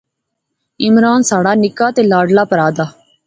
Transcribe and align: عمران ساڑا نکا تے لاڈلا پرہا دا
عمران 0.85 1.19
ساڑا 1.29 1.51
نکا 1.63 1.87
تے 1.95 2.01
لاڈلا 2.11 2.43
پرہا 2.51 2.67
دا 2.77 2.85